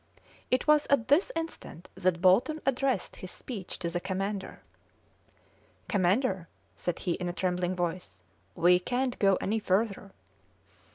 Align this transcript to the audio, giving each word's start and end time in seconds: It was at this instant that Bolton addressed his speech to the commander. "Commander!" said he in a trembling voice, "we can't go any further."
It 0.49 0.65
was 0.65 0.87
at 0.87 1.09
this 1.09 1.31
instant 1.35 1.87
that 1.93 2.23
Bolton 2.23 2.59
addressed 2.65 3.17
his 3.17 3.29
speech 3.29 3.77
to 3.77 3.89
the 3.91 3.99
commander. 3.99 4.63
"Commander!" 5.87 6.47
said 6.75 6.97
he 6.97 7.11
in 7.11 7.29
a 7.29 7.33
trembling 7.33 7.75
voice, 7.75 8.23
"we 8.55 8.79
can't 8.79 9.19
go 9.19 9.35
any 9.35 9.59
further." 9.59 10.11